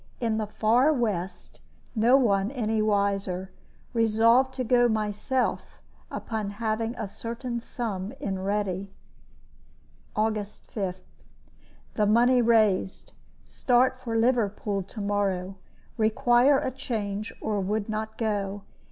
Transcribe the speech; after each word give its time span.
In 0.19 0.37
the 0.39 0.47
far 0.47 0.91
West 0.91 1.61
no 1.93 2.17
one 2.17 2.49
any 2.49 2.81
wiser. 2.81 3.51
Resolved 3.93 4.51
to 4.55 4.63
go 4.63 4.89
myself, 4.89 5.79
upon 6.09 6.49
having 6.49 6.95
a 6.95 7.07
certain 7.07 7.59
sum 7.59 8.11
in 8.19 8.39
ready. 8.39 8.89
"August 10.15 10.71
5. 10.71 10.97
The 11.93 12.07
money 12.07 12.41
raised. 12.41 13.11
Start 13.45 13.99
for 13.99 14.17
Liverpool 14.17 14.81
to 14.81 15.01
morrow. 15.01 15.57
Require 15.97 16.57
a 16.57 16.71
change, 16.71 17.31
or 17.39 17.59
would 17.61 17.87
not 17.87 18.17
go. 18.17 18.63